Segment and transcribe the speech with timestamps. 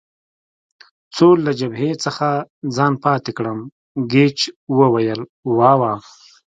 [1.15, 2.27] څو له جبهې څخه
[2.75, 3.59] ځان پاتې کړم،
[4.11, 4.37] ګېج
[4.79, 5.21] وویل:
[5.57, 5.93] وا وا.